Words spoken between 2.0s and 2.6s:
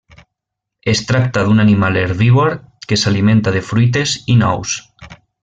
herbívor